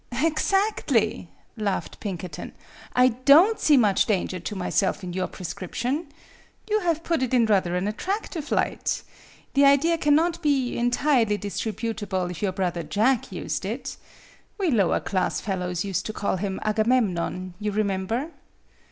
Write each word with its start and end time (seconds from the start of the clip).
"Exactly," 0.23 1.29
laughed 1.55 1.99
Pinkerton. 1.99 2.53
"I 2.95 3.09
don't 3.09 3.59
see 3.59 3.77
much 3.77 4.07
danger 4.07 4.39
to 4.39 4.55
myself 4.55 5.03
in 5.03 5.13
your 5.13 5.27
prescrip 5.27 5.75
tion. 5.75 6.07
You 6.67 6.79
have 6.79 7.03
put 7.03 7.21
it 7.21 7.35
in 7.35 7.45
rather 7.45 7.75
an 7.75 7.87
attractive 7.87 8.51
light. 8.51 9.03
The 9.53 9.63
idea 9.65 9.99
cannot 9.99 10.41
be 10.41 10.75
entirely 10.75 11.37
disrepu 11.37 11.95
table 11.95 12.31
if 12.31 12.41
your 12.41 12.51
brother 12.51 12.81
Jack 12.81 13.31
used 13.31 13.63
it. 13.63 13.95
We 14.57 14.71
lower 14.71 14.99
class 15.01 15.39
fellows 15.39 15.85
used 15.85 16.07
to 16.07 16.13
call 16.13 16.37
him 16.37 16.59
Agamemnon, 16.63 17.53
you 17.59 17.71
remember." 17.71 18.31